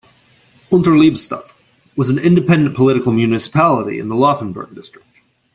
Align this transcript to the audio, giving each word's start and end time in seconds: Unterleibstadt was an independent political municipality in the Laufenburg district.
Unterleibstadt 0.71 1.53
was 1.95 2.09
an 2.09 2.17
independent 2.17 2.75
political 2.75 3.11
municipality 3.11 3.99
in 3.99 4.07
the 4.09 4.15
Laufenburg 4.15 4.73
district. 4.73 5.17